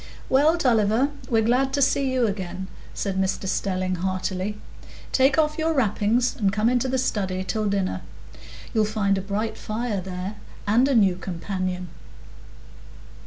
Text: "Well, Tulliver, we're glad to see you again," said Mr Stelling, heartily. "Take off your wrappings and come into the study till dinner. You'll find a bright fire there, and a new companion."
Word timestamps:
"Well, 0.29 0.57
Tulliver, 0.57 1.09
we're 1.29 1.43
glad 1.43 1.73
to 1.73 1.79
see 1.83 2.11
you 2.11 2.25
again," 2.25 2.65
said 2.91 3.21
Mr 3.21 3.47
Stelling, 3.47 3.97
heartily. 3.97 4.57
"Take 5.11 5.37
off 5.37 5.59
your 5.59 5.75
wrappings 5.75 6.35
and 6.35 6.51
come 6.51 6.69
into 6.69 6.87
the 6.87 6.97
study 6.97 7.43
till 7.43 7.65
dinner. 7.69 8.01
You'll 8.73 8.85
find 8.85 9.15
a 9.19 9.21
bright 9.21 9.59
fire 9.59 10.01
there, 10.01 10.37
and 10.65 10.87
a 10.87 10.95
new 10.95 11.17
companion." 11.17 11.89